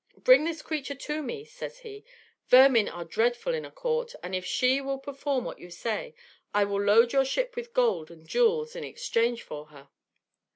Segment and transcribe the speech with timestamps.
[0.17, 2.03] "Bring this creature to me," says he;
[2.47, 6.15] "vermin are dreadful in a court, and if she will perform what you say,
[6.55, 9.89] I will load your ship with gold and jewels in exchange for her."